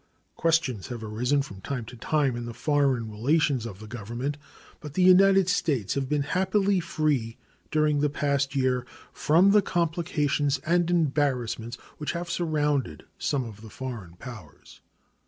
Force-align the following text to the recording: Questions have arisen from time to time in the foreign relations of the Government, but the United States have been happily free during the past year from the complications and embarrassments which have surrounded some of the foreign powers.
Questions 0.35 0.87
have 0.87 1.03
arisen 1.03 1.43
from 1.43 1.61
time 1.61 1.85
to 1.85 1.95
time 1.95 2.35
in 2.35 2.47
the 2.47 2.55
foreign 2.55 3.11
relations 3.11 3.67
of 3.67 3.77
the 3.79 3.85
Government, 3.85 4.35
but 4.79 4.95
the 4.95 5.03
United 5.03 5.47
States 5.47 5.93
have 5.93 6.09
been 6.09 6.23
happily 6.23 6.79
free 6.79 7.37
during 7.69 7.99
the 7.99 8.09
past 8.09 8.55
year 8.55 8.83
from 9.13 9.51
the 9.51 9.61
complications 9.61 10.57
and 10.65 10.89
embarrassments 10.89 11.77
which 11.99 12.13
have 12.13 12.31
surrounded 12.31 13.05
some 13.19 13.43
of 13.43 13.61
the 13.61 13.69
foreign 13.69 14.15
powers. 14.15 14.81